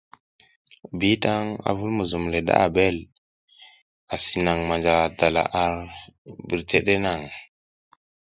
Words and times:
Bitan 0.99 1.45
a 1.67 1.69
vul 1.77 1.91
muzum 1.97 2.25
le 2.31 2.39
da 2.47 2.53
Abel, 2.65 2.97
asi 4.13 4.37
naŋ 4.45 4.59
manja 4.67 4.95
dala 5.17 5.43
ar 5.63 5.73
birtete 6.47 6.95
naŋ. 7.05 7.21